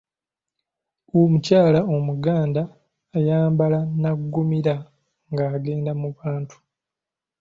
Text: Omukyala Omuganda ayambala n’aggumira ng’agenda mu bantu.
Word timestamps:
Omukyala 1.19 1.79
Omuganda 1.95 2.63
ayambala 3.17 3.79
n’aggumira 4.01 4.75
ng’agenda 5.31 5.91
mu 6.01 6.09
bantu. 6.17 6.55